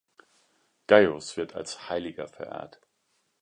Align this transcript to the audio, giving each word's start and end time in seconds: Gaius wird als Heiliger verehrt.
Gaius 0.87 1.37
wird 1.37 1.53
als 1.53 1.89
Heiliger 1.91 2.27
verehrt. 2.27 2.81